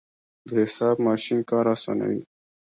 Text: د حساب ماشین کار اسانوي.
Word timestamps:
د 0.47 0.49
حساب 0.63 0.95
ماشین 1.07 1.39
کار 1.49 1.65
اسانوي. 1.75 2.21